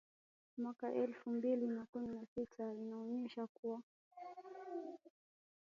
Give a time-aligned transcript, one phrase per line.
[0.57, 3.81] mwaka elfu mbili na kumi na sita inaonyesha kuwa